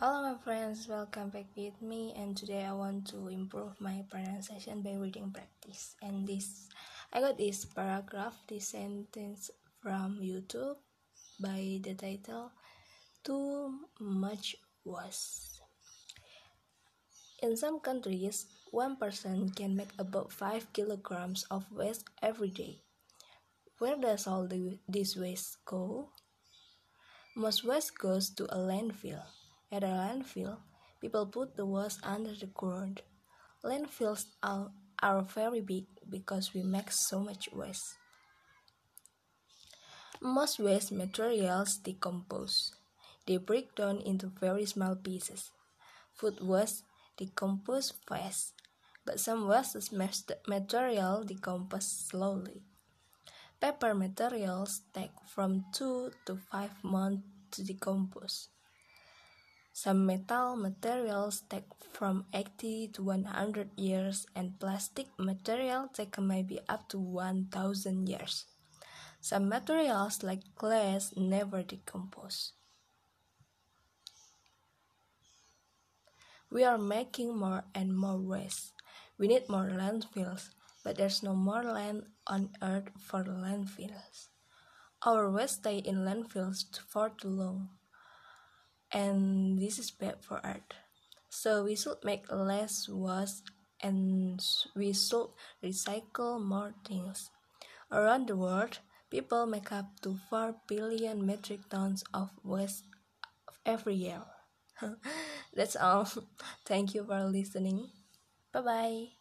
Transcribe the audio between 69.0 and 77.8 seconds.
Some materials like glass never decompose. We are making more